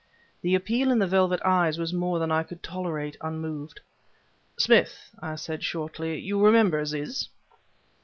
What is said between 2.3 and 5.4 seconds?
I could tolerate, unmoved. "Smith," I